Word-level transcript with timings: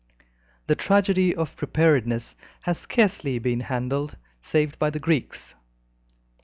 The 0.65 0.73
tragedy 0.73 1.35
of 1.35 1.55
preparedness 1.55 2.35
has 2.61 2.79
scarcely 2.79 3.37
been 3.37 3.59
handled, 3.59 4.17
save 4.41 4.79
by 4.79 4.89
the 4.89 4.97
Greeks. 4.99 5.53